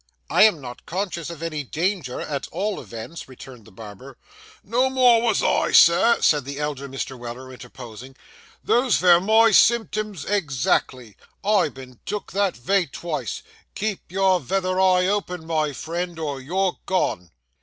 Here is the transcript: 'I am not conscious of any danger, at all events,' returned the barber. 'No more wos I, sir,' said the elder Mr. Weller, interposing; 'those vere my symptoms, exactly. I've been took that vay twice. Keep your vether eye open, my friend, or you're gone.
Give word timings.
'I 0.31 0.43
am 0.45 0.61
not 0.61 0.87
conscious 0.87 1.29
of 1.29 1.43
any 1.43 1.61
danger, 1.63 2.19
at 2.19 2.47
all 2.47 2.79
events,' 2.81 3.27
returned 3.27 3.65
the 3.65 3.71
barber. 3.71 4.17
'No 4.63 4.89
more 4.89 5.21
wos 5.21 5.43
I, 5.43 5.71
sir,' 5.73 6.19
said 6.21 6.43
the 6.43 6.57
elder 6.57 6.89
Mr. 6.89 7.15
Weller, 7.19 7.53
interposing; 7.53 8.15
'those 8.63 8.97
vere 8.97 9.19
my 9.21 9.51
symptoms, 9.51 10.25
exactly. 10.25 11.17
I've 11.43 11.75
been 11.75 11.99
took 12.07 12.31
that 12.31 12.57
vay 12.57 12.87
twice. 12.87 13.43
Keep 13.75 14.11
your 14.11 14.39
vether 14.39 14.79
eye 14.81 15.05
open, 15.05 15.45
my 15.45 15.71
friend, 15.71 16.17
or 16.17 16.41
you're 16.41 16.79
gone. 16.87 17.29